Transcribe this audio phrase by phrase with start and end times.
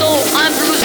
[0.00, 0.77] no, I'm blue.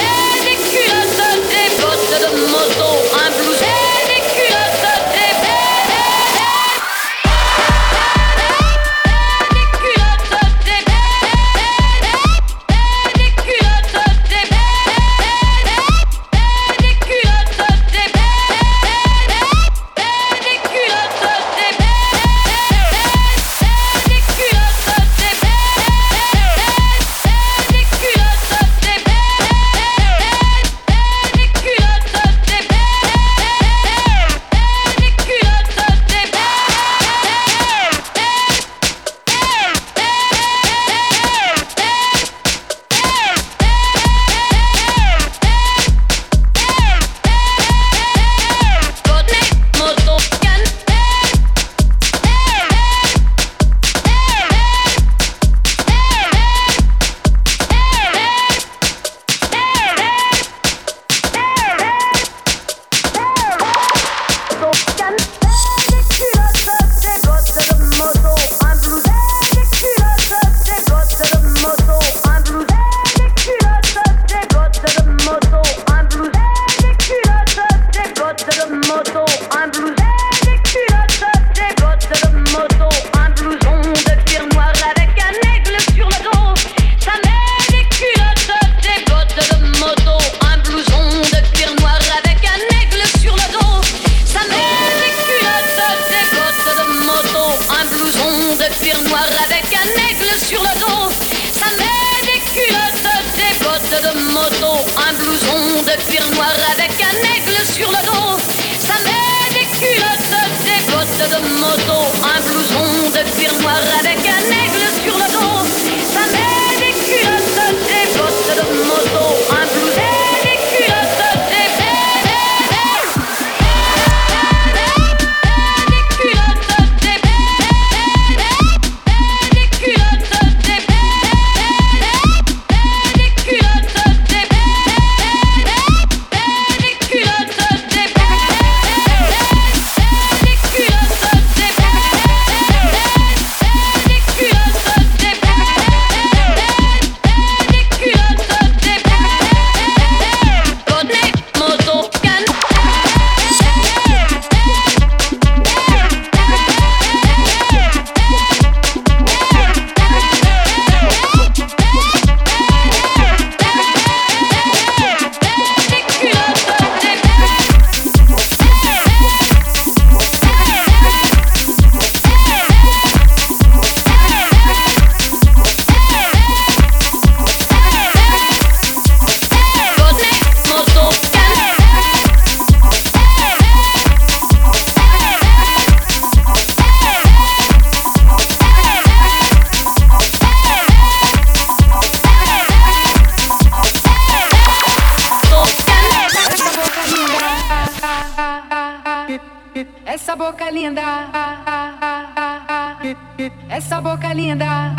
[203.69, 204.93] Essa boca linda